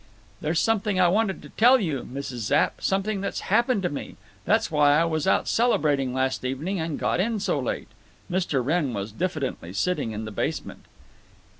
"There's 0.41 0.59
something 0.59 0.99
I 0.99 1.09
wanted 1.09 1.43
to 1.43 1.49
tell 1.49 1.79
you, 1.79 2.09
Mrs. 2.11 2.37
Zapp—something 2.49 3.21
that's 3.21 3.41
happened 3.51 3.83
to 3.83 3.89
me. 3.89 4.15
That's 4.45 4.71
why 4.71 4.99
I 4.99 5.05
was 5.05 5.27
out 5.27 5.47
celebrating 5.47 6.11
last 6.11 6.43
evening 6.43 6.79
and 6.79 6.97
got 6.97 7.19
in 7.19 7.39
so 7.39 7.59
late." 7.59 7.87
Mr. 8.27 8.65
Wrenn 8.65 8.95
was 8.95 9.11
diffidently 9.11 9.73
sitting 9.73 10.09
in 10.11 10.25
the 10.25 10.31
basement. 10.31 10.85